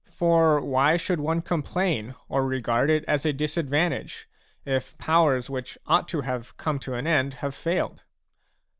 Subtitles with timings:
[0.09, 4.27] For why should one complain or regard it as a disadvantage,
[4.65, 6.23] if powers which ought to
[6.57, 8.01] come to an end have failed